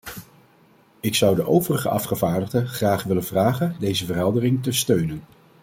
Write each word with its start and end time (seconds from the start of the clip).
Ik 0.99 1.15
zou 1.15 1.35
de 1.35 1.47
overige 1.47 1.89
afgevaardigden 1.89 2.67
graag 2.67 3.03
willen 3.03 3.23
vragen 3.23 3.75
deze 3.79 4.05
verheldering 4.05 4.63
te 4.63 4.71
steunen. 4.71 5.21